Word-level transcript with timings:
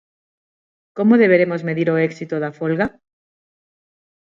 Como 0.97 1.19
deberemos 1.23 1.61
medir 1.69 1.87
o 1.93 1.99
éxito 2.07 2.35
da 2.43 2.55
folga? 2.59 2.87